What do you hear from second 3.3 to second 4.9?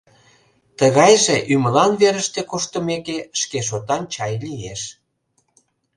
шке шотан чай лиеш.